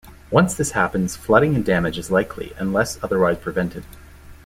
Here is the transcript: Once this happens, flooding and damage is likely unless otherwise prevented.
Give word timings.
Once 0.31 0.55
this 0.55 0.71
happens, 0.71 1.15
flooding 1.15 1.53
and 1.53 1.63
damage 1.63 1.95
is 1.99 2.09
likely 2.09 2.53
unless 2.57 2.97
otherwise 3.03 3.37
prevented. 3.37 3.85